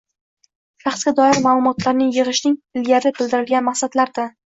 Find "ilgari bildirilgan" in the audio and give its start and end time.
2.81-3.73